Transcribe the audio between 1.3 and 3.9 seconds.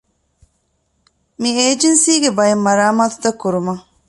މި އޭޖެންސީގެ ބައެއް މަރާމާތުތައް ކުރުމަށް